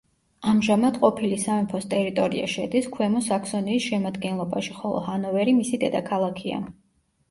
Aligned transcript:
ამჟამად 0.51 0.95
ყოფილი 1.03 1.37
სამეფოს 1.43 1.85
ტერიტორია 1.91 2.49
შედის 2.55 2.89
ქვემო 2.97 3.23
საქსონიის 3.29 3.89
შემადგენლობაში, 3.93 4.75
ხოლო 4.83 5.07
ჰანოვერი 5.13 5.59
მისი 5.63 5.85
დედაქალაქია. 5.89 6.65